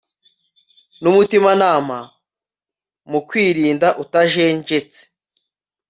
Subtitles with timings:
[1.01, 1.97] numutimanama
[3.11, 5.01] mu kwirinda utajenjetse